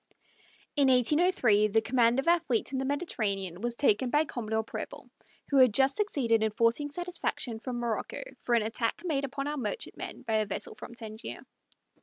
[0.75, 5.11] In 1803 the command of our fleet in the Mediterranean was taken by Commodore Preble,
[5.51, 9.57] who had just succeeded in forcing satisfaction from Morocco for an attack made upon our
[9.57, 11.41] merchantmen by a vessel from Tangier.